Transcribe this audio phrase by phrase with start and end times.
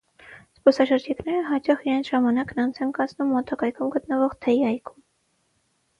[0.59, 5.03] Զբոսաշրջիկները հաճախ իրենց ժամանակն անց են կացնում մոտակայքում գտնվող թեյի այգում։